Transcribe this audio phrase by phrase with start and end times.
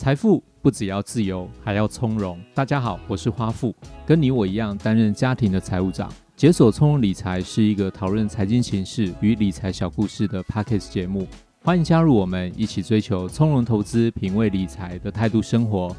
[0.00, 2.40] 财富不只要自由，还要从容。
[2.54, 3.76] 大家好，我是花富，
[4.06, 6.10] 跟你我一样担任家庭的财务长。
[6.34, 11.28] 解锁从容理财是一个讨论财经形势与理财小故事的 Podcast 节目，
[11.62, 15.94] 欢迎加入我们，一起追求从容投资、品味理财的态度生活。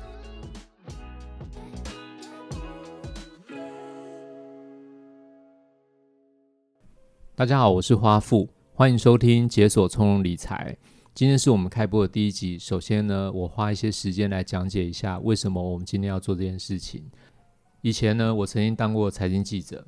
[7.36, 10.76] 大家好，我是花富，欢迎收听解锁从容理财。
[11.14, 12.58] 今天是我们开播的第一集。
[12.58, 17.04] 首先呢，我花一些时间来讲解一下为什么我们今天要做这件事情。
[17.82, 19.86] 以前呢，我曾经当过财经记者，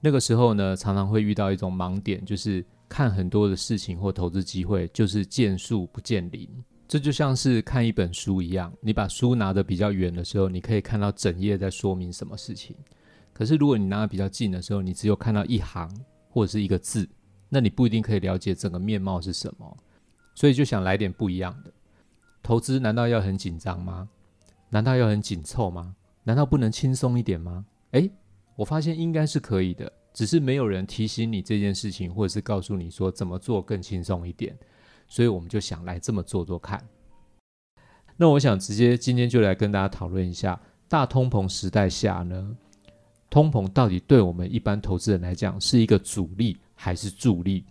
[0.00, 6.48] 那个时候呢，常常会遇到一种盲点，就是看很多的事情或投资机会，就是见树不见林。
[6.86, 12.76] 这就像是看一本书一样，你把书拿得比较远的时候，你可以看到整页在说明什么事情。
[13.32, 15.90] 可是如果你拿得比较近的时候，你只有看到一行
[16.30, 17.08] 或者是一个字，
[17.48, 19.76] 那你不一定可以了解整个面貌是什么。
[20.34, 21.72] 所以就想来点不一样的。
[22.42, 24.08] 投资难道要很紧张吗？
[24.70, 25.94] 难道要很紧凑吗？
[26.24, 27.64] 难道不能轻松一点吗？
[27.92, 28.10] 诶，
[28.56, 34.56] 我发现应该是可以的，只是没有人提醒你这件事情，或者是告诉你说怎么做更轻松一点。
[35.06, 36.82] 所以我们就想来这么做做看。
[38.16, 42.56] 那我想直接今天就来跟大家讨论一下，大通膨时代下呢，
[43.28, 47.64] 通膨到底对我们一般投资人来讲是一个阻力还是助力？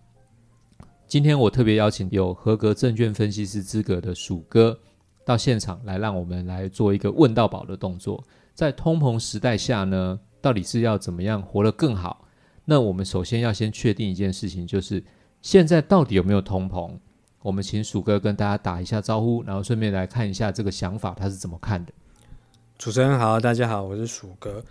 [1.13, 4.79] 今天我特别邀请有合格证券分析师资格的鼠哥
[5.23, 8.23] 到现场来，让我们来做一个问到宝的动作。
[8.55, 12.25] 在通膨时代下呢，到底是要怎么样活得更好？
[12.65, 15.03] 那我们首先要先确定一件事情，就是
[15.43, 16.97] 现在到底有没有通膨？
[17.43, 21.93] 我们请鼠哥跟大家打一下招呼，然后顺便来看一下这个想法他是怎么看的。
[22.79, 24.65] 主持人好，大家好，我是鼠哥。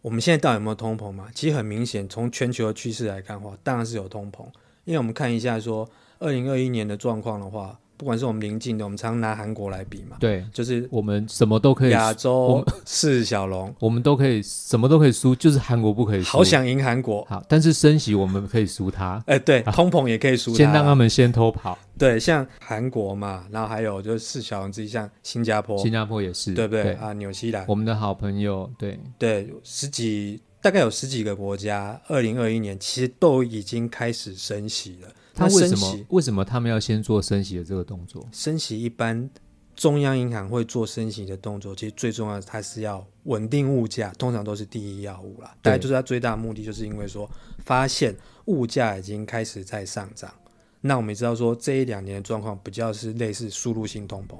[0.00, 1.26] 我们现在到底有没有通膨嘛？
[1.34, 4.46] 其实很明显，从全球的趋势来看的话，当然是有通膨。
[4.88, 5.86] 因为我们看一下说，
[6.18, 16.38] 二零二一年的状况的话，不管是我们邻近的，我们常拿韩国来比嘛，对，就是我们什么都可以，亚洲四小龙， 我们都可以什么都可以输，就是韩国不可以输。
[16.38, 21.76] 好想赢韩国，好，但是升息我们可以输他，哎，对，通膨也可以输，先让他们先偷跑。
[21.98, 26.92] 对，像韩国嘛，然后还有就是四小龙之一，像新加坡，新加坡也是，对不对，对。
[26.94, 27.12] 啊？
[27.12, 28.98] 纽西兰，我们的好朋友，对。
[29.18, 35.08] 对，十几大概有十几个国家，二零二一年其实都已经开始升息了。
[35.34, 38.26] 他为什么为什么他们要先做升息的这个动作？
[38.32, 39.30] 升息一般
[39.76, 45.54] 中央银行会做升息的动作，其实最重要的它是要稳定物价，通常都是第一要务啦。
[45.62, 47.30] 大概就是它最大的目的，就是因为说
[47.64, 50.34] 发现物价已经开始在上涨。
[50.80, 54.36] 那我们也知道说这一两年的状况比较是类似输入性通膨，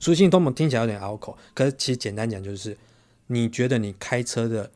[0.00, 2.76] 输入性通膨听起来有点拗口，可是其实简单讲就是，
[3.28, 4.68] 你觉得你开车的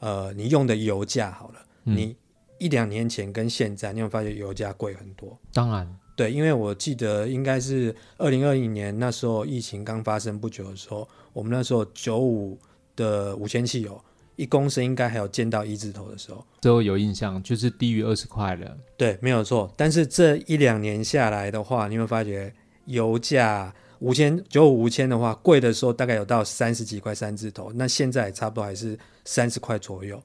[0.00, 2.16] 呃你用的油价好了，嗯、你。
[2.62, 5.34] 一两年前跟现在，你有发现油价贵很多？
[5.50, 12.58] 当然，对，因为我记得应该是二零二一年那时候疫情刚发生不久的时候，我们那时候九五
[12.94, 13.98] 的五千汽油
[14.36, 18.76] 一公升应该还有见到一字头的时候，都有印象，就是低于二十块了。
[18.94, 19.72] 对，没有错。
[19.74, 22.52] 但是这一两年下来的话，你会发觉
[22.84, 30.20] 油价五千九五五千的话，贵的时候大概有到三十几块三字头，那现在差不多还是三十块左右。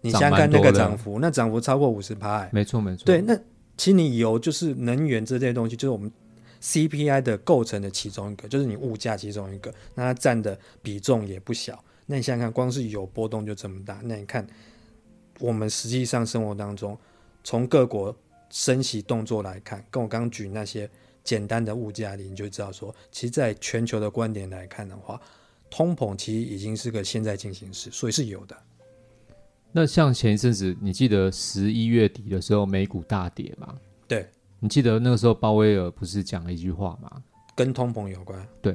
[0.00, 3.04] 你想想看那个涨幅，那涨幅超过五十趴，没错没错。
[3.04, 3.36] 对，那
[3.76, 6.10] 其实你油就是能源这些东西，就是我们
[6.62, 11.82] CPI 的构成的其中一个，就是你物价其中一个，那它占的比重也不小。
[12.06, 14.46] 那你想想看，光是油波动就这么大，那你看
[15.40, 16.96] 我们实际上生活当中，
[17.42, 18.16] 从各国
[18.50, 20.88] 升息动作来看，跟我刚刚举那些
[21.28, 25.20] 简单的物价里，你就知道说，其实在全球的观点来看的话，
[25.68, 28.56] 通膨其实已经是个现在进行时，所以是有的。
[29.70, 33.76] 那像前一阵子，你记得十一月底的时候，美股大跌吗？
[34.06, 34.26] 对，
[34.58, 37.22] 你记得那个时候鲍威尔不是讲了一句话吗？
[37.54, 38.48] 跟通膨有关。
[38.62, 38.74] 对，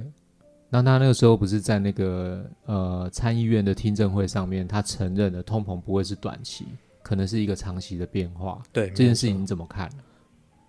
[0.70, 6.68] 那他那个时候不是在那个呃参议院的听证会上面，他承认了通膨不会是短期，
[7.02, 8.62] 可能是一个长期的变化。
[8.72, 9.90] 对，这件事情你怎么看？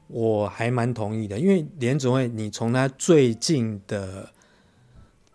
[0.07, 4.31] 我还蛮同意的，因为联总会，你从他最近的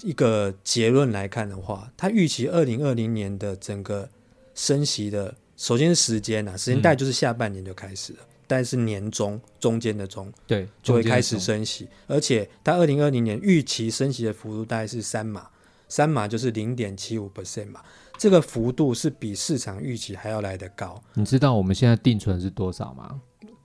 [0.04, 4.10] 一个结论来看的话，他预期二零二零年的整个。
[4.56, 15.48] 升息的，首先是时间呐、啊，时间大概就是下半年就开始了，但、嗯、是年中中间的中，对，就会开始升息，而且他二零二零年预期升息的幅度大概是三码，
[15.88, 17.82] 三码就是零点七五 percent 嘛，
[18.18, 21.02] 这个幅度是比市场预期还要来得高。
[21.14, 23.22] 你知道我们现在定存是多少吗？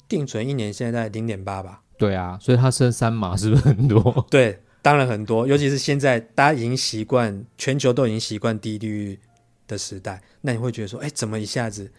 [0.09, 1.83] 定存一年现在在零点八吧？
[1.97, 4.27] 对啊，所以它升三码是不是很多？
[4.31, 9.21] 对，当然很多，尤其是现在大家已经习惯，全球都已经习惯低利率
[9.67, 11.91] 的时代，那你会觉得说，哎，怎么一下子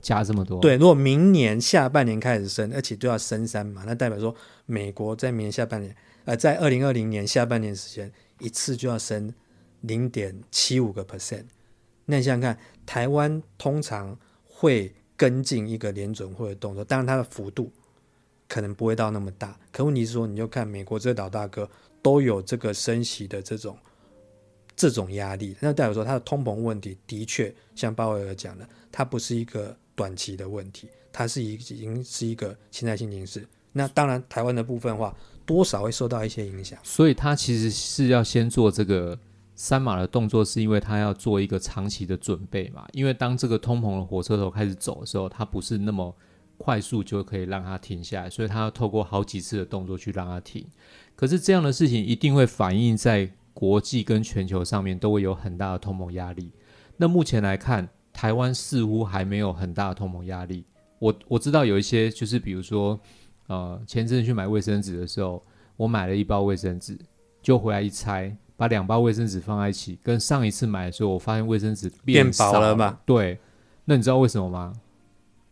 [0.00, 0.60] 加这么多？
[0.60, 4.34] 对，如果明年下半年开始升，而且都要升三码，那代表说
[4.64, 5.94] 美国在明年下半年，
[6.24, 9.34] 呃，在二零二零年下半年时间一次就要升
[9.80, 11.44] 零点七五个 percent。
[12.04, 17.72] 那你想想看，台湾通常会跟进一个联准会的动作，当然它的幅度
[18.48, 19.58] 可能不会到那么大。
[19.72, 21.68] 可问题是说，你就看美国这个老大哥
[22.02, 23.76] 都有这个升息的这种
[24.76, 33.46] 这种压力，那代表说它的通膨问题的确像鲍威尔讲的，它不是一个短期的问题，它是已经是一个现在性形势。
[33.72, 36.78] 那当然，台湾的部分的话，多少会受到一些影响。
[36.82, 39.18] 所以它其实是要先做这个。
[39.56, 42.86] 三马的动作是因为他要做一个长期的准备嘛？
[42.92, 46.14] 因为当这个通膨的火车头开始走的时候，它不是那么
[46.58, 50.64] 快速就可以让它停下来，所以他要透过好几次的动作去让它停。
[51.14, 56.52] 可是这样的事情一定会反映在国际跟全球上面，都会有很大的通膨压力。
[56.98, 60.64] 那目前来看，台湾似乎还没有很大的通膨压力。
[60.98, 62.98] 我我知道有一些，就是比如说，
[63.46, 65.42] 呃，前阵子去买卫生纸的时候，
[65.76, 66.98] 我买了一包卫生纸，
[67.42, 68.36] 就回来一拆。
[68.56, 72.98] 把两包卫生纸放在一起，跟上一次买的时候，我发现卫生纸变，变薄了嘛？
[73.04, 73.38] 对，
[73.84, 74.72] 那你知道为什么吗？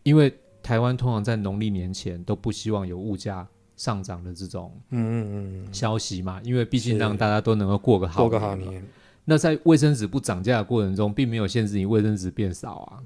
[0.03, 8.83] 因为台湾通常在农历年前都不希望有物价上涨的这种嗯嗯消息嘛，因为毕竟让大家都能够过个好过个好年。
[9.23, 13.03] 那在卫生纸不涨价的过程中，并没有限制你卫生纸变少啊，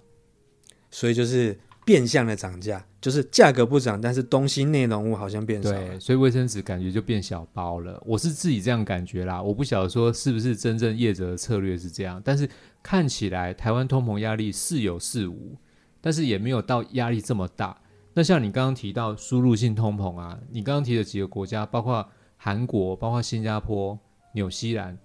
[0.89, 1.57] 所以就是。
[1.89, 5.71] 变相的涨价，就是价格不涨，但是东西内容物好像变少。
[5.71, 7.99] 对，所以卫生纸感觉就变小包了。
[8.05, 12.47] 我是自己这样感觉啦，我不晓得说是不是真正业者的策略是这样，但是
[12.83, 15.55] 看起来台湾通膨压力是有是无，
[15.99, 17.75] 但是也没有到压力这么大。
[18.13, 22.07] 那像你刚刚提到输入性通膨啊，你刚刚提的几个国家，包括
[22.37, 23.97] 韩国、包括新加坡、
[24.35, 24.95] 纽西兰，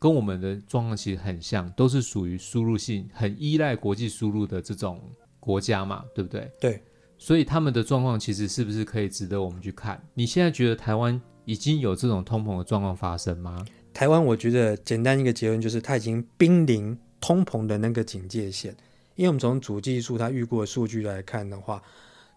[0.00, 5.00] 跟我们的状况其实很像，都是属于输入性，很依赖国际输入的这种。
[5.48, 6.50] 国家嘛，对不对？
[6.60, 6.82] 对，
[7.16, 9.98] 所以他们的状况其实是不是可以值得我们去看？
[10.12, 13.64] 你现在觉得台湾已经有这种通膨的状况发生吗？
[13.94, 18.76] 台湾，我觉得简单一个结论就是，它已经濒临通膨的那个警戒线。
[19.14, 21.82] 因为我们从主技术它预估的数据来看的话，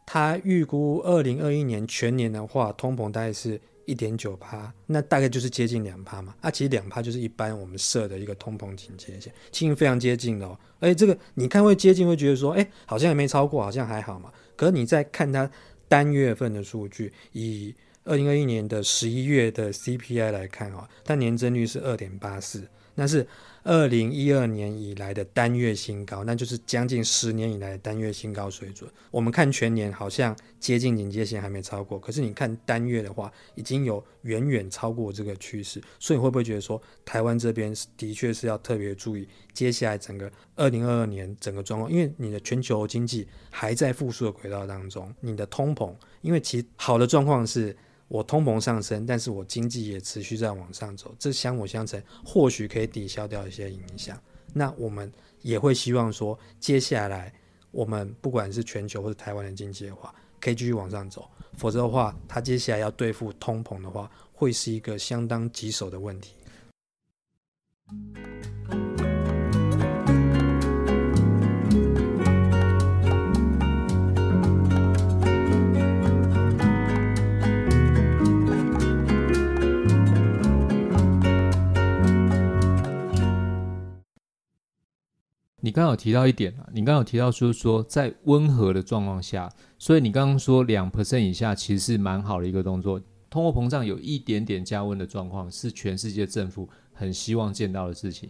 [0.05, 3.59] 它预估二零二一年全年的话，通膨大概是。
[3.91, 6.33] 一点九趴，那大概就是接近两趴嘛。
[6.41, 10.57] 啊，其实两趴就是一般我们设的一个通膨警戒线，其实非常接近的哦。
[10.79, 14.31] 而且这个你看会接近，会觉得说，哎，好像也没超过，好像还好嘛。
[14.55, 15.49] 可是你在看它
[15.87, 23.27] 单月份的数据，以二零二一年的十一月的 CPI 来看哦，它年增率是二点八四，那是。
[23.63, 28.89] 二零一二年以来的单月新高，那就是将近十年以来的单月新高水准。
[29.11, 35.81] 我们看全年好像接近警戒线还没超过，可是你看单月的话，已经有远远超过这个趋势。
[35.99, 41.91] 所以你会不会觉得说，台湾这边的确是要特别注意接下来整个二零二二年整个状况？
[41.91, 47.75] 因为你的全球经济还在复苏的轨道当中，你的通膨，因为其好的状况是。
[48.11, 54.21] 我通膨上升，但是我经济也持续在往上走，这相辅相成，或许可以抵消掉一些影响。
[54.53, 55.09] 那我们
[55.41, 57.33] 也会希望说，接下来
[57.71, 61.25] 我们不管是全球或者台湾的经济的话，可以继续往上走。
[61.53, 66.35] 否则的话，它接下来要对付通膨的话，会是一个相当棘手的问题。
[85.71, 89.49] 你刚刚有提到一点啊，你刚刚有提到说说在温和的状况下，
[89.79, 93.01] 所以你刚刚说两 percent 以下其实是蛮好的一个动作。
[93.29, 98.29] 通货膨胀有一点点加温的状况是全世界政府很希望见到的事情，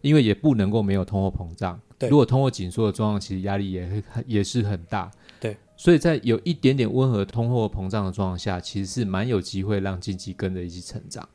[0.00, 1.78] 因为也不能够没有通货膨胀。
[1.98, 5.10] 对，如果通货紧缩的状况，其实压力也也是很大。
[5.38, 11.28] 对，所以在有一点点温和通货膨胀的状况下，其实是蛮有机会让经济跟着一起成长。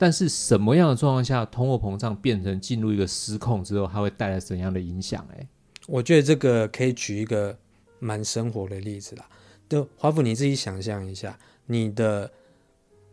[0.00, 5.26] 但是什么样的状况下，通货膨胀变成进入一个失控之后，它会带来怎样的影响？
[5.36, 5.46] 哎，
[5.88, 7.58] 我觉得这个可以举一个
[7.98, 9.28] 蛮生活的例子啦。
[9.68, 11.36] 就华府，你自己想象一下，
[11.66, 12.30] 你的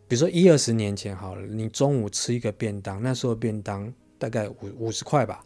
[0.06, 5.44] 比如说一二十年前好了，你中午吃一个便当，那时候便当大概五五十块吧，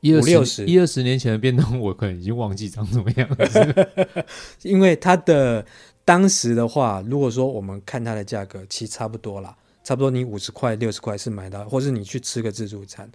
[0.00, 0.66] 一五六十。
[0.66, 4.26] 一二十年前的便当，我可能已经忘记长什么样子，
[4.68, 5.64] 因为它的
[6.04, 9.56] 当时的话，如果说我们看它的价格，其实差不多啦。
[9.84, 13.10] 差不多你五十块六十块是买到，或是你去吃个自助餐，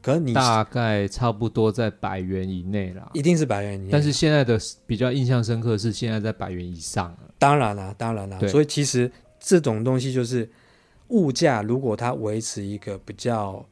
[0.00, 3.88] 可是你大概差不多在百元以内啦，一定是百元以内。
[3.90, 7.18] 但是现在的比较印象深刻是现在在百元以上了。
[7.38, 8.38] 当然啦，当然啦。
[8.48, 10.48] 所以其实这种东西就是
[11.08, 13.62] 物价，如果它维持一个比较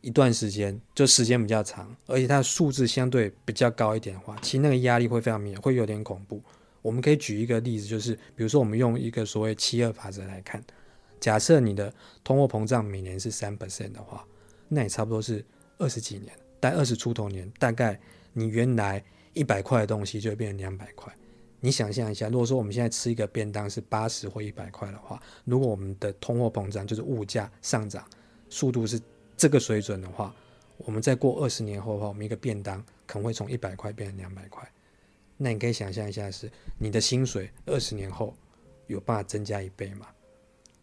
[0.00, 6.42] 一段时间，就时间比较长，而且它的数字相对比较高一点的话，其实那个压力会非常明显，会有点恐怖。
[6.82, 10.60] 我们可以举一个例子，就是比如说我们用一个所谓七二法则来看。
[11.20, 11.92] 假设你的
[12.24, 14.26] 通货膨胀每年是三 percent 的话，
[14.68, 15.44] 那也差不多是
[15.78, 18.00] 二十几年，但二十出头年，大概
[18.32, 21.14] 你原来一百块的东西就会变成两百块。
[21.60, 28.02] 你想象一下，如果说我们现在吃一个便当是八十或一百块的话，如果我们的通货膨胀就是物价上涨
[28.48, 28.98] 速度是
[29.36, 30.34] 这个水准的话，
[30.78, 34.66] 我们再过二十年后的话，我们一个便当可能会从一百块变成两百块。
[35.36, 38.34] 那你可以想象一下，是你的薪水二十年后
[38.86, 40.06] 有办法增加一倍吗？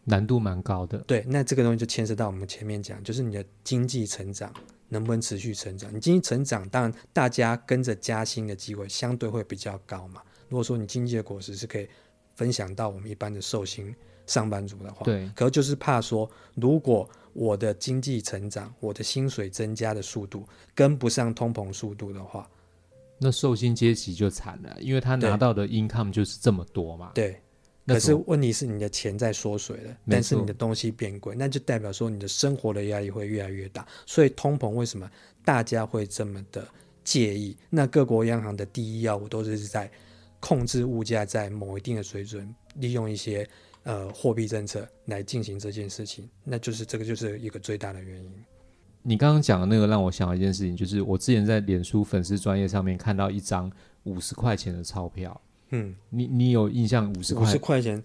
[0.08, 0.98] 难度蛮高的。
[1.06, 4.52] 对，那这个东西就牵涉到我们前面讲，就是你的经济成长
[4.88, 5.94] 能不能持续成长？
[5.94, 10.22] 你经济成长，当然大家跟着加薪的机会相对会比较高嘛。
[10.48, 11.86] 如果说你经济的果实是可以
[12.34, 13.94] 分享到我们一般的寿星
[14.26, 22.48] 上班族的话，对，可就是怕说，如果我的经济成长、我的薪水增加的速度跟不上通膨速度的话，
[23.18, 27.12] 那寿星阶级就惨了，因为他拿到的 income 就是这么多嘛。
[27.14, 27.40] 对，
[27.94, 33.86] 可是问题是你的钱在缩水了，但是你的东西变贵，那就代表说你的生活的压力会越来越大。
[34.06, 35.10] 所以通膨为什么
[35.44, 36.66] 大家会这么的
[37.02, 37.56] 介意？
[37.70, 39.90] 那各国央行的第一要务都是在。
[40.40, 43.44] 控制物价在某一定的水准，利用一些
[43.82, 48.32] 呃货币政策来进行这件事情，那就是这个就是一个最大的原因。
[49.02, 53.68] 你刚刚讲的那个让我想到一件事情，就是我之前在脸书粉丝专业上面看到一张
[54.04, 55.40] 五十块钱的钞票，
[55.70, 57.42] 嗯，你你有印象五十块？
[57.42, 58.02] 五十块钱，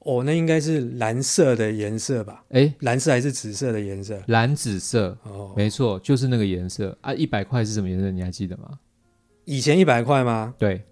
[0.00, 2.44] 哦，那应该是蓝色的颜色吧？
[2.50, 4.20] 诶，蓝色还是紫色的颜色？
[4.26, 7.14] 蓝紫色，哦，没错，就是那个颜色啊。
[7.14, 8.10] 一百块是什么颜色？
[8.10, 8.78] 你还记得吗？
[9.44, 10.54] 以前一百块吗？
[10.58, 10.82] 对。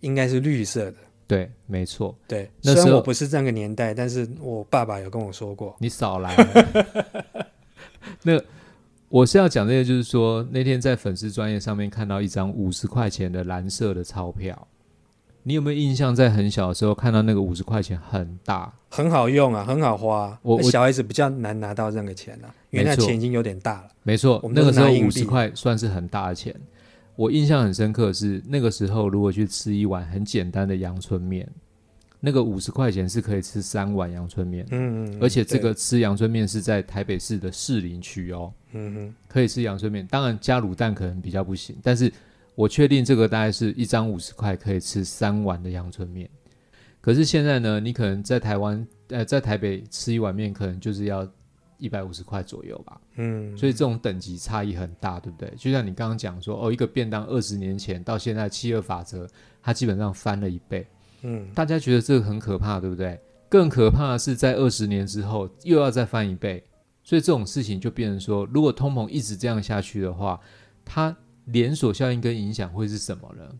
[0.00, 2.48] 应该是绿色的，对，没错，对。
[2.62, 5.74] 虽然我不是这个年代，但是我爸爸有跟我说过。
[5.80, 6.36] 你少来。
[8.22, 8.40] 那
[9.08, 14.68] 我是要讲这个，就是说那天在粉丝专业上面看到一张五十块钱的蓝色的钞票，
[15.48, 16.14] 你有没有印象？
[16.14, 20.38] 在很小的时候看到那个五十块钱很大，很好用啊，很好花。
[20.42, 23.88] 我小孩子比较难拿到这个钱啊，因为那钱已经有点大了。
[24.02, 26.54] 没错，我们那个时候五十块算是很大的钱。
[27.16, 31.48] 我印象很深刻的是那个时候，如果去吃一碗很简单的阳春面，
[32.20, 34.66] 那个五十块钱是可以吃三碗阳春面。
[34.70, 38.52] 嗯，嗯，而且这个吃阳春面是在台北市的士林区哦。
[38.72, 42.12] 嗯哼，可以吃阳春面，当然加卤蛋可能比较不行，但是
[42.58, 46.28] 我确定这个大概是一张五十块可以吃三碗的阳春面。
[47.00, 51.26] 可是现在呢，你可能在台湾，呃，在台北吃一碗面，可能就是要。
[51.80, 55.48] 一百五十块左右吧，嗯，所以这种等级差异很大，对不对？
[55.56, 59.28] 就像你刚刚讲说，哦，一个便当二十年前到现在七二法则，
[59.62, 60.84] 它基本上翻了一倍，
[61.22, 63.16] 嗯，大家觉得这个很可怕，对不对？
[63.48, 66.60] 更可怕的是在二十年之后又要再翻一倍，
[67.04, 70.40] 所以这种事情就变成说，如果通膨一直这样下去的话，
[70.84, 71.16] 它
[71.48, 73.58] 连锁效应跟影响会是什么呢？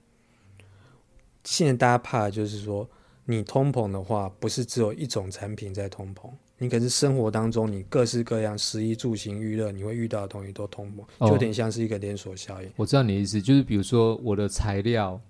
[1.45, 2.89] 现在大家怕的就是说，
[3.25, 6.31] 你通膨的话，不是只有一种产品在通膨。
[6.59, 12.71] 你可是生活当中，你各式各样食衣住行娱乐，你会遇到的东西都通膨，就有点像是一个连锁效应。
[12.77, 15.21] 我知道你的意思，就是比如说我的材料，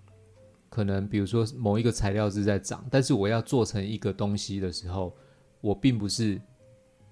[0.68, 5.14] 可能比如说某一个材料是在涨，但是我要做成一个东西的时候，
[5.60, 6.40] 我并不是。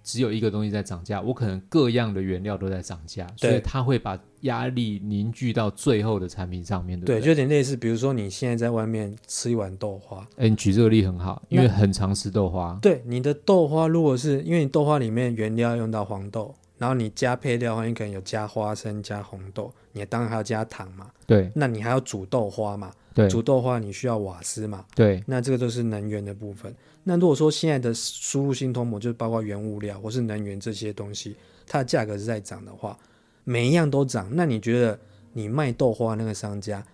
[0.06, 7.16] 只有一个东西在涨价，我可能各样的原料都在涨价，所以它会把压力凝聚到最后的产品上面，对不对？
[7.16, 12.78] 对，就有点类似，比如说你现在在外面吃一碗豆花，哎，你举这个例很好，因为很常吃豆花。
[12.80, 21.10] 对，你的豆花如果是因为你豆花里面原料要用到黄豆，然后你加配料的话，你可能有加花生、加红豆，你当然还要加糖嘛。
[21.26, 22.92] 对，那你还要煮豆花嘛？
[23.16, 24.84] 对，煮豆花你需要瓦斯嘛？
[24.94, 26.74] 对，那这个就是能源的部分。
[27.02, 31.34] 那如果说现在的输入性通膨，就是包括原物料或是能源这些东西，
[31.66, 32.98] 它的价格是在涨的话，
[33.44, 35.00] 每一样都涨，那你觉得
[35.32, 36.84] 你卖豆花那个商家，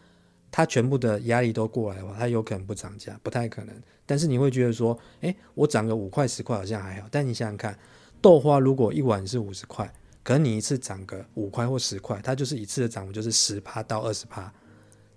[0.53, 3.75] 他全部的压力都过来的话，他有可能不涨价，不太可能。
[4.07, 7.09] 但是你会觉得说，诶，我涨个五块十块好像还好。
[7.11, 7.77] 但你想想看，
[8.21, 14.53] 豆花如果一碗是五十块，可能你一次涨个五块或十块，它就是一次的涨幅就是十趴到二十趴。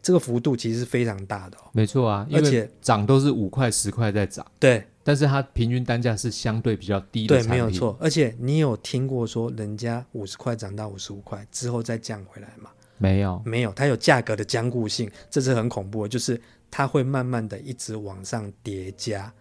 [0.05, 7.97] 这个幅度其实是非常大的哦，没错啊，而且涨都是五块十块在涨，对，但是它平均单价是相对比较低的，对，没有错。
[7.99, 12.69] 而且你有听过说人家五十块涨到五十五块之后再降回来吗？
[12.99, 19.33] 没有，没有，它有价格的坚固性，这是很恐怖的，就是它会慢慢的一直往上叠加，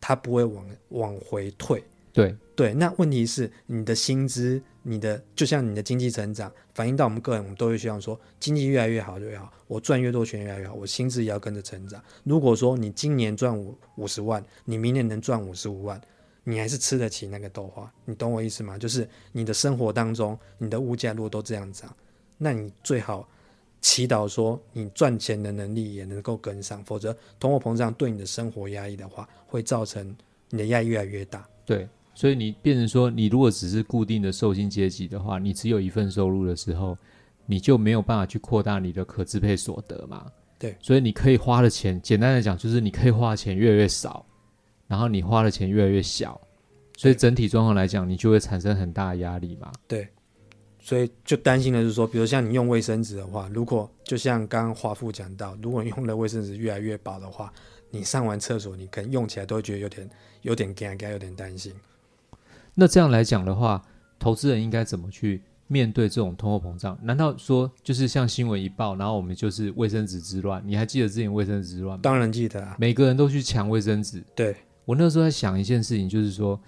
[0.00, 1.84] 它不会往往回退。
[2.12, 12.02] 对对，那问题是你的薪资，你的就像你的经济成长反映到我们个人，我们都会希望说经济越来越好就越好，我赚越多钱越来越好，我薪资也要跟着成长。
[12.24, 16.00] 如果说你今年赚五五十万，你明年能赚五十五万，
[16.42, 18.76] 你还是吃得起那个豆花，你懂我意思吗？
[18.76, 21.94] 就是你的生活当中，你的物价如果都这样涨，
[22.36, 23.28] 那你最好
[23.80, 30.14] 祈祷说你赚钱的能力也能够跟上，否则通货膨胀对你的生活压力的话，会造成。
[30.52, 31.48] 你的压力越来越大。
[31.64, 31.88] 对，
[32.20, 36.94] 所以你变成说，你如果只是固定的受薪阶级的话，你只有一份收入的时候，
[37.46, 40.26] 你就没有办法去扩大你的可支配所得嘛。
[40.58, 44.26] 对，所以你可以花的钱，简单的讲，就是你可以花的钱越来越少，
[44.86, 46.38] 然后你花的钱越来越小，
[46.98, 49.72] 所以整体状况来讲，你就会产生很大的压力嘛。
[49.88, 50.06] 对，
[50.78, 57.50] 所以就担心的是说，比如像你用卫生纸的话，如果就像刚刚华富讲到，如果你用的卫生纸越来越薄的话，
[57.88, 60.10] 你上完厕所，你可能用起来都会觉得有点
[60.42, 61.72] 有点尴尬，有点担心。
[62.74, 63.82] 那这样来讲的话，
[64.18, 65.42] 投资人应该怎么去？
[65.72, 70.60] 面对这种通货膨胀，难道说就是像新闻一报，然后我们就是卫生纸之乱？
[70.66, 72.00] 你还记得之前卫生纸之乱吗？
[72.02, 74.20] 当然记得啊，每个人都去抢卫生纸。
[74.34, 76.60] 对，我那时候在想一件事情，就是说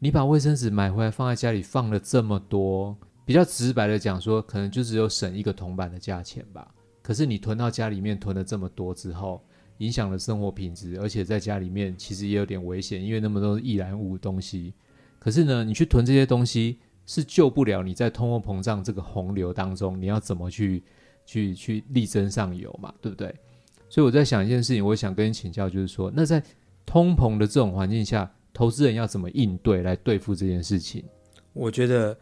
[0.00, 6.66] 你把卫生纸买回来放在家里放了这么多，比较直白的讲说，可能就只有省一个铜板的价钱吧。
[7.02, 9.40] 可是你囤到家里面囤了这么多之后，
[9.78, 14.74] 影响了生活品质，而且在家里面其实也有点危险，因为那么多易燃物东西。
[15.20, 16.80] 可是呢，你去囤这些东西。
[17.06, 20.80] 是救不了你在通货膨胀这个洪流当中，你要怎么去
[21.26, 23.34] 去去力争上游嘛，对不对？
[23.88, 26.40] 所以我在想一件事情，我想跟你请教，就是说，那在
[26.86, 31.02] 通膨的这种环境下，投资人要怎么应对来对付这件事情？
[31.52, 32.16] 我觉得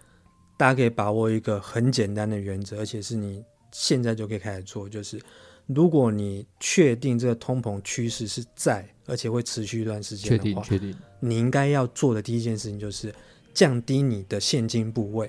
[0.56, 5.20] 大家可以把握一个很简单的原则，而且是你现在就可以开始做，就是
[5.68, 13.14] 如果你确定这个通膨趋势是在，而且会持续一段时间的话，确定确定，你应该要做的第一件事情就是。
[13.54, 15.28] 降低你的现金部位，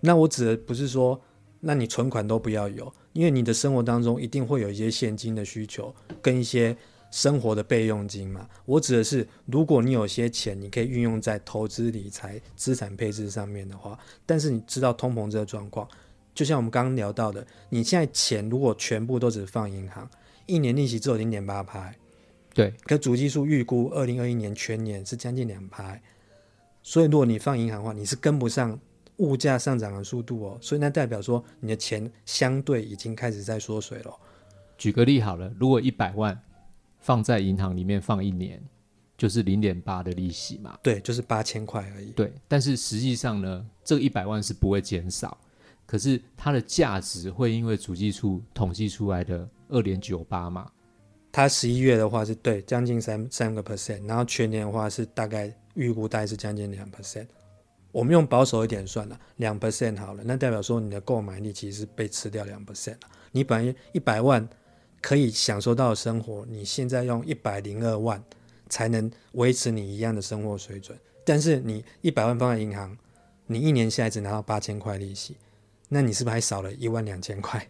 [0.00, 1.20] 那我指的不是说，
[1.60, 6.76] 那你存款都不要有，因为你的生活当中一定会有一些现金的需求跟一些
[7.12, 8.48] 生活的备用金嘛。
[8.64, 15.86] 我指的是，如果你有些钱，你可以运用在投资理财、资产配置上面的话，但是你知道通膨这个状况，
[16.38, 20.08] 就像我们刚刚聊到的，你现在钱如果全部都只放银行，
[20.46, 21.92] 一年利息只有零点八趴，
[22.54, 26.00] 对，可主基数预估二零二一年全年是将近两拍。
[26.80, 28.78] 所以，如果你放银行的话，你是跟不上
[29.16, 30.58] 物价上涨的速度哦。
[30.60, 34.16] 所以，那代表说你的钱相对已经开始在缩水了。
[34.76, 36.40] 举个例好了，如果一百万
[37.00, 38.62] 放在银行里面放一年，
[39.16, 40.78] 就是零点八的利息嘛。
[40.84, 42.12] 对，就是八千块而已。
[42.12, 45.36] 对，但是实际上呢，这个一百万是不会减少，
[45.88, 50.70] 可是它的价值会因为主计处统计出来的二点九八嘛。
[51.32, 55.52] 它十一月的话是对将近三三个 percent，然后全年的话是大概。
[55.74, 57.28] 预估大概是将近两 percent，
[57.92, 63.08] 我们用保守一点算了，两 percent 好了，那代表说你的购买力其实是被吃掉两 percent 了。
[63.30, 64.48] 你本来一百万
[65.00, 68.20] 可以享受到的生活，你现在用一百零二万
[68.68, 72.98] 才能维持你一样的生活水准，但是你一百万放在银行，
[73.46, 75.36] 你一年下来只拿到八千块利息，
[75.88, 77.66] 那你是不是还少了一万两千块？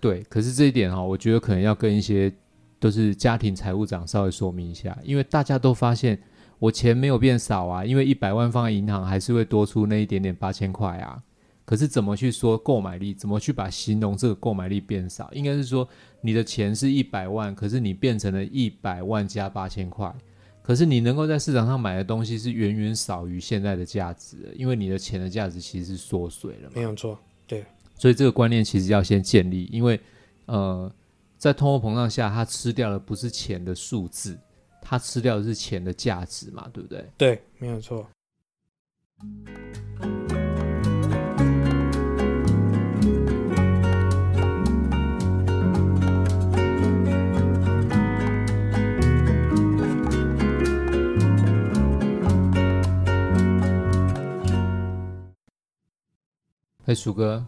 [0.00, 2.32] 对，可是这一点哈，我觉得可能要跟一些
[2.78, 6.20] 都是家庭财务长稍微说明一下，因为大家都发现。
[6.58, 11.20] 我钱没有变少啊，因为一百万放在银行还是会多出那一点点八千块啊。
[11.64, 13.12] 可是怎么去说购买力？
[13.12, 15.28] 怎么去把形容这个购买力变少？
[15.32, 15.88] 应该是说
[16.20, 20.14] 你的钱是一百万，可是你变成了一百万加八千块。
[20.62, 26.74] 可是你能够在市场上买的东西是远远少于现在的价值，因为你的钱的价值其实是缩水了嘛。
[26.76, 27.18] 没有错，
[27.52, 27.64] 对。
[27.98, 30.00] 所以这个观念其实要先建立，因为
[30.46, 30.90] 呃，
[31.36, 34.38] 在通货膨胀下，它吃掉的不是钱的数字。
[34.80, 37.06] 它吃掉的是钱的价值嘛，对不对？
[37.16, 38.04] 对，没有错。
[56.86, 57.44] 哎，鼠哥，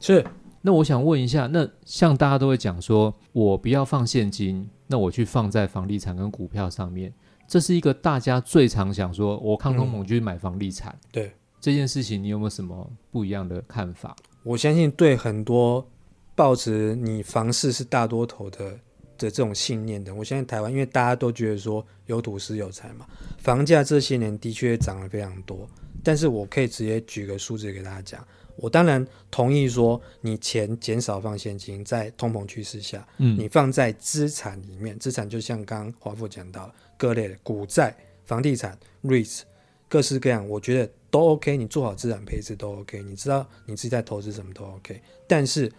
[0.00, 0.24] 是。
[0.60, 7.14] 那我想问一下，那像大家都会讲说，我不要放现金，那我去放在房地产跟股票上面，
[7.46, 10.92] 这是一个大家最常想说，我抗通膨就去买房地产。
[10.92, 14.16] 嗯、对这件事情，你有没有什么不一样的看法？
[14.42, 15.88] 我相信对很多
[16.34, 18.70] 抱持你房市是大多头的
[19.16, 23.06] 的这种信念的，我相信台湾，因为大家都觉得说有土是有财嘛，
[23.38, 25.68] 房价这些年的确涨了非常多，
[26.02, 28.26] 但是我可以直接举个数字给大家讲。
[28.56, 39.42] 我当然同意说，你钱减少放现金，在通膨趋势下，嗯，你放在资产里面，资产就像刚刚华富讲到各类的股债、房地产、REITs，
[39.88, 41.56] 各式各样，我觉得都 OK。
[41.56, 45.00] 你做好资产配置都 OK，你知道你自己在投资什么都 OK。
[45.26, 45.70] 但是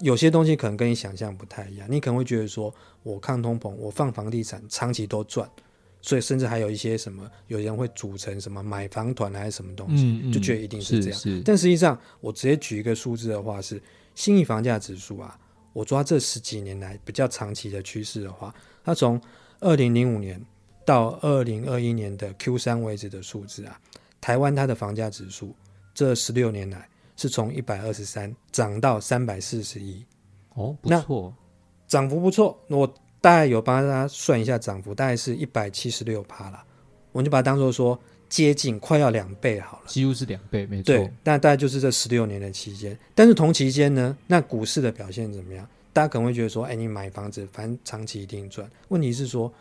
[0.00, 5.50] 有些东西可能跟你想象不太一样，你可能会觉得说，我抗通膨，我放房地产长期都赚。
[6.02, 11.42] 所以甚至还有一些什么，有人会组成什么买房团还是什么东西，嗯嗯、就觉得一定是这样。
[11.44, 13.82] 但实际上，我直接举一个数字的话是，
[14.14, 15.38] 新义房价指数啊，
[15.72, 19.20] 我抓这十几年来比较长期的趋势的话，它从
[19.60, 20.40] 二零零五年
[20.84, 23.78] 到二零二一年的 Q 三为止的数字啊，
[24.20, 25.54] 台湾它的房价指数
[25.92, 30.04] 这十六年来是从一百二十三涨到三百四十一。
[30.54, 31.34] 哦，不错，
[31.86, 32.58] 涨幅不错。
[32.68, 36.64] 我大概有帮大家算一下涨幅，大概是一百七十六趴了。
[37.12, 40.94] 我们就把它当做说接近快要两倍好了，几乎是两倍，没错。
[40.94, 42.96] 对，那大概就是这十六年的期间。
[43.14, 45.68] 但是同期间呢，那股市的表现怎么样？
[45.92, 48.70] 大家可能会觉得说，哎，你买房子反正长期一定赚。
[48.88, 49.52] 问题是说，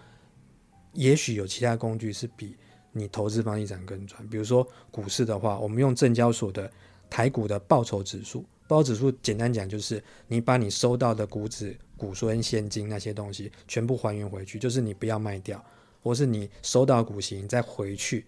[0.93, 2.55] 也许有其他工具是比
[2.91, 4.25] 你投资房地产更赚。
[4.29, 6.71] 比如说股市的话，我们用证交所的
[7.09, 8.45] 台股的报酬指数。
[8.67, 15.63] 报酬指数简单讲就是你把你收到的股指、股息、现金那些东西全部还原回去，就是你不要卖掉，
[16.01, 18.25] 或是你收到股息，再回去，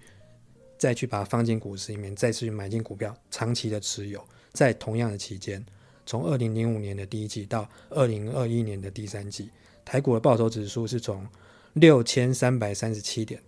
[0.78, 5.66] 再去把它放进股市里面，再去买进股票，长期的持有，在同样的期间，
[6.06, 9.50] 从二零零五年的第一季到二零二一年的第三季，
[9.86, 11.26] 台股的报酬指数是从
[11.74, 13.42] 六千三百三十七点，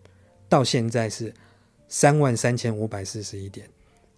[0.47, 1.33] 到现在是
[1.89, 3.69] 三万三千五百四十一点，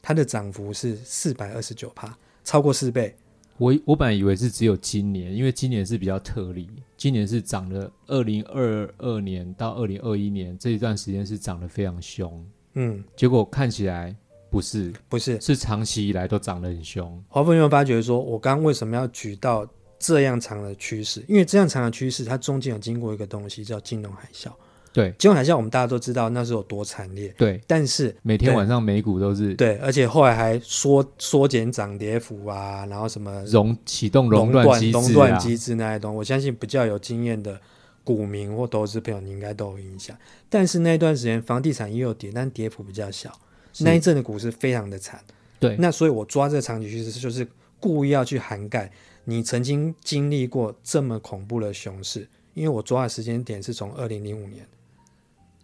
[0.01, 2.17] 它的涨幅是四百二十九趴。
[2.45, 3.15] 超过四倍，
[3.57, 7.89] 我我本来以为是只有今年，因为今年是比较特例，今年是涨了。
[8.07, 14.13] 二零二二年到二零二一年这一段时间是涨得非常凶，嗯，结果看起来
[14.49, 17.23] 不是，不是，是长期以来都涨得很凶。
[17.29, 19.65] 华富有没有发觉说，我刚刚为什么要举到
[19.97, 21.23] 这样长的趋势？
[21.27, 24.51] 因为这样长的趋势，它中间有经过一个东西叫金融海啸。
[24.95, 27.27] 对，金融海啸我们大家都知道那是有多惨烈。
[27.37, 37.59] 对，但是每天晚上美股都是对，而且后来还缩缩减涨跌幅啊，然后什么熔启动熔断机制、啊、熔断机制那些东西，我相信比较有经验的
[38.05, 40.17] 股民或投资朋友，你应该都有印象。
[40.47, 43.37] 但是那一段时间房地产也有跌，但跌幅比较小。
[43.79, 45.19] 那一阵的股市非常的惨。
[45.59, 47.45] 对，那所以我抓这个长期趋势，就是
[47.81, 48.89] 故意要去涵盖
[49.25, 54.65] 你曾经经历过这么恐怖的熊市，因为我抓的时间点是从二零零五年。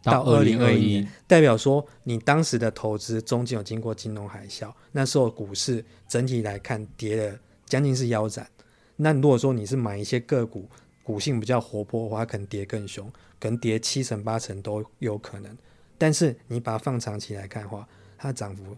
[0.04, 8.50] 到二零二一年，代表说你当时的投资中间有经过金融海啸，那时候股市整体来看跌了将近是腰斩。
[8.96, 10.68] 那如果说你是买一些个股，
[11.04, 13.08] 股性比较活泼的话，可能跌更凶，
[13.40, 15.56] 可能跌七成八成都有可能。
[15.98, 17.88] 但是你把它放长期来看的话，
[18.18, 18.76] 它的涨幅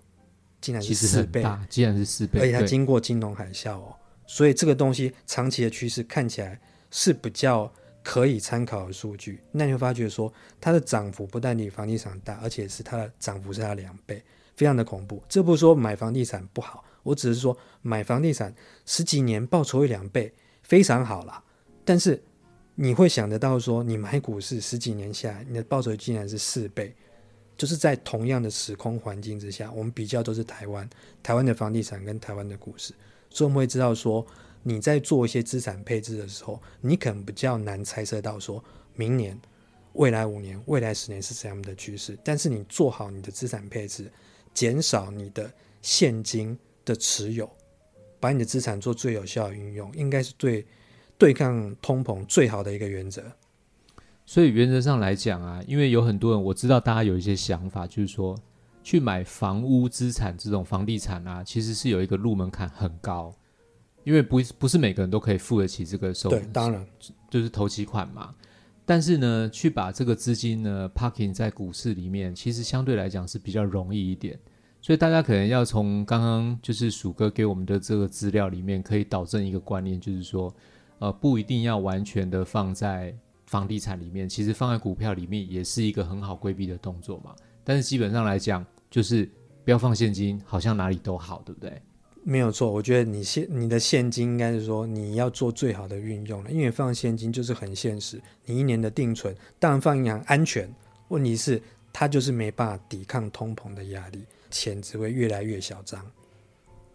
[0.59, 3.95] 竟然是四倍，竟然是四倍，而且它经过金融海啸哦，
[4.27, 6.59] 所以这个东西长期的趋势看起来
[6.91, 7.71] 是比较。
[8.03, 14.21] 可以参考的数据，那你会发觉说，它的涨幅不但比房地产大，而且是它的涨幅是它两倍，
[14.55, 15.23] 非常的恐怖。
[15.29, 18.53] 这不是说买房地产不好，我只是说买房地产
[18.85, 21.41] 十几年报酬一两倍非常好啦。
[21.85, 22.21] 但是
[22.75, 26.93] 你会想得到说，你买股市十几年下来，你的报酬竟然是四倍，
[27.55, 30.89] 就是在同样的时空环境之下，我们比较都是台湾，
[31.23, 32.93] 台湾的房地产跟台湾的股市，
[33.29, 34.25] 所以我们会知道说。
[34.63, 38.63] 你在做一些资产配置的时候，你可能比较难猜测到说，
[38.95, 39.37] 明年、
[39.93, 42.17] 未来五年、未来十年是怎样的趋势。
[42.23, 44.11] 但是你做好你的资产配置，
[44.53, 47.49] 减少你的现金的持有，
[48.19, 50.65] 把你的资产做最有效的运用，应该是对
[51.17, 53.21] 对抗通膨最好的一个原则。
[54.25, 58.39] 所以原则上来讲啊，因为有很多人我知道，大家有一些想法，就是说
[58.81, 63.35] 去买房屋资产这种房地产啊，其实是有一个入门槛很高。
[64.03, 66.85] 因为不不是每个人都可以付得起这个收入，对，当然
[67.29, 68.33] 就是投期款嘛。
[68.85, 74.37] 但是呢，去把这个资金呢 parking 在股市里面，其实相对来讲是比较容易一点。
[74.81, 80.53] 所以大家可能要从刚刚就是鼠哥给我们的这个资料里面，可以导正一个观念，就是说，
[80.99, 87.33] 呃，不一定要完全的放在房地产里面，其实放在股票里面也是一个很好规避的动作嘛。
[87.63, 89.31] 但是基本上来讲，就是
[89.63, 91.81] 不要放现金，好像哪里都好，对不对？
[92.25, 98.21] 没有错，我觉得你现你的现金应该是说你要做最好的运用了，因为放现金就是很现实。
[98.45, 100.73] 你一年的定存当然放银行安全，
[101.09, 106.01] 问题是它就是没办法抵抗通膨的压力，钱只会越来越小张。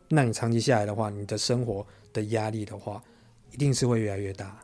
[0.08, 3.02] 那你长期下来的话，你的生活的压力的话，
[3.52, 4.58] 一定是会越来越大。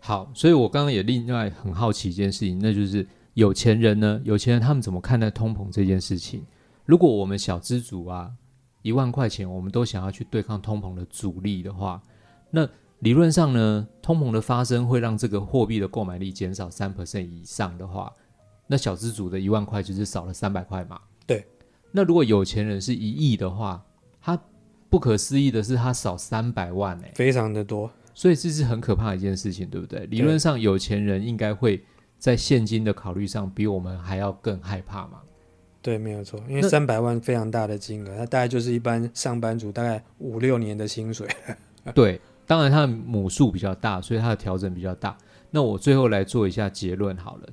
[0.00, 6.44] 好，所以我刚刚也另外很好奇一件事情，那就是有钱人呢，有钱人他们怎么看待通膨这件事情？
[6.84, 8.32] 如果我们小资族啊。
[8.82, 12.02] 一万块钱，我们都想要去对抗通膨的阻力的话，
[12.50, 12.68] 那
[12.98, 18.12] 理论上呢，通膨的发生会让这个货币的购买力减少三 percent 以上的话，
[18.66, 21.00] 那小资族的一万块就是少了三百块嘛。
[21.26, 21.44] 对。
[21.90, 23.84] 那如果有钱人是一亿的话，
[24.20, 24.40] 他
[24.88, 27.90] 不可思议的是他少三百万哎、欸，非常的多。
[28.14, 30.06] 所以这是很可怕的一件事情，对不对？
[30.06, 31.84] 理论上有钱人应该会
[32.18, 35.20] 在现金的考虑上比我们还要更害怕嘛。
[35.82, 41.28] 对，没有错，因为三百万非常大的金额，它大概就是一般上班族大概五六年的薪水。
[41.92, 45.18] 对，当然它的母数比较大，所以它的调整比较大。
[45.50, 47.48] 那我最后来做一下结论好了。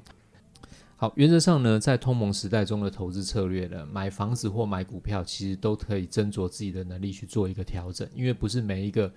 [0.96, 9.12] 好，原则上呢，在通膨时代中的投资策略呢，买房子或买股票，其实都可以斟酌自己的能力去做一个调整，因为不是每一个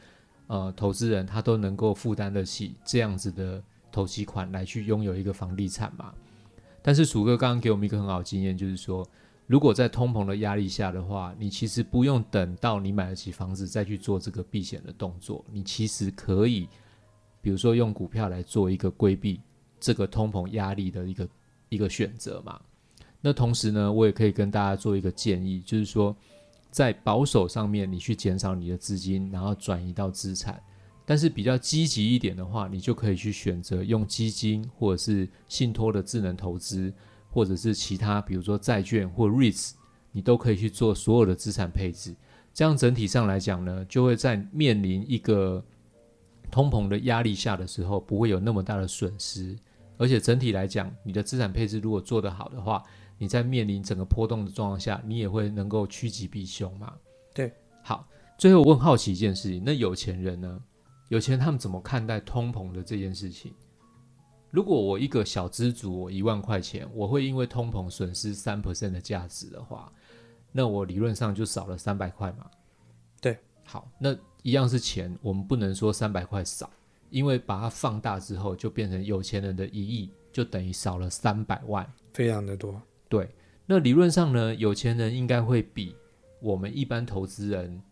[0.46, 6.14] 呃投资人他都能够负担得起这样子的投期款来去拥有一个房地产嘛。
[6.82, 9.06] 但是鼠哥刚刚给我们一个很好的经验，就是说，
[9.46, 16.68] 如果在通膨的压力下的话，你其实不用等到你买得起房子再去做这个避险的动作，你其实可以，
[17.40, 19.40] 比如说用股票来做一个规避
[19.80, 21.28] 这个通膨压力的一个。
[21.72, 22.60] 一个选择嘛，
[23.22, 26.14] 那同时呢，我也可以跟大家做一个建议，就是说，
[26.70, 30.56] 在保守上面，你去减少你的资金，然后转移到资产；
[31.12, 36.90] 但是比较积极一点的话，你就可以去选择用基金或者是信托的智能投资，
[37.28, 39.72] 或者是其他，比如说债券或 REITs，
[40.10, 42.16] 你都可以去做所有的资产配置。
[42.54, 45.62] 这样整体上来讲呢，就会在面临一个
[46.50, 49.54] 通膨的压力下的时候，不会有那么大的损失。
[49.98, 52.82] 而且整体来讲，你的资产配置如果做得好的话，
[53.18, 56.90] 你在面临整个波动的状况下，你也会能够趋吉避凶嘛。
[57.34, 60.58] 对，好，最后我很好奇一件事情，那有钱人呢？
[61.12, 63.52] 有钱人他们怎么看待通膨的这件事情？
[64.50, 69.92] 如果我一个小资族，我一万块钱，我会因为通膨损失三 percent 的价值的话，
[70.52, 72.50] 那我理论上就少了三百块嘛。
[73.20, 76.70] 对，好，那一样是钱，我们不能说三百块少。
[77.10, 82.80] 因为把它放大之后，就变成有钱人的一亿，就等于少了三百万，非常的多。
[83.10, 83.28] 对，
[83.66, 85.94] 那理论上呢，有钱人应该会比
[86.40, 87.82] 我们一般投资人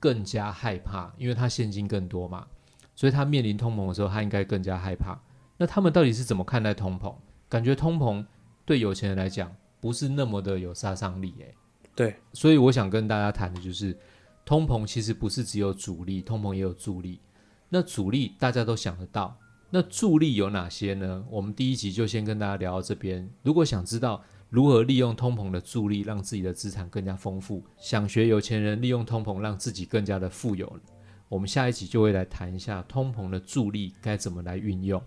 [0.00, 2.46] 更加害怕，因为他现金更多嘛，
[2.94, 5.20] 所以他面临通膨的时候，他应该更加害怕。
[5.56, 7.14] 那他们到底是怎么看待通膨？
[7.48, 8.24] 感觉通膨
[8.64, 11.54] 对有钱人来讲不是那么的有杀伤力，诶。
[11.94, 13.96] 对，所以我想跟大家谈的就是，
[14.44, 17.20] 通膨其实不是只有阻力，通膨也有助力。
[17.68, 19.36] 那阻力大家都想得到，
[19.70, 21.24] 那助力有哪些呢？
[21.28, 23.28] 我们第一集就先跟大家聊到这边。
[23.42, 30.72] 如果想知道如何利用通膨的助力，让自己的资产更加丰富，想学有钱人利用通膨让自己更加的富有，
[31.28, 35.02] 我们下一集就会来谈一下通膨的助力该怎么来运用。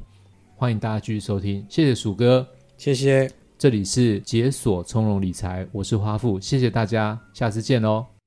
[0.55, 3.31] 欢迎大家继续收听，谢谢鼠哥，谢谢。
[3.57, 8.20] 这里是解锁从容理财，我是花富，谢谢大家，下次见哦。